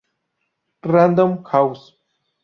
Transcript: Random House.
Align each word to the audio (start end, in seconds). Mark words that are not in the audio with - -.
Random 0.91 1.43
House. 1.45 1.93